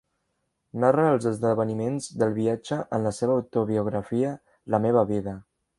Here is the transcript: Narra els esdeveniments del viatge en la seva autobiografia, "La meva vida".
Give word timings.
Narra 0.83 1.03
els 1.17 1.27
esdeveniments 1.33 2.09
del 2.23 2.35
viatge 2.39 2.81
en 2.99 3.07
la 3.09 3.15
seva 3.21 3.39
autobiografia, 3.41 4.37
"La 4.77 4.87
meva 4.89 5.11
vida". 5.17 5.41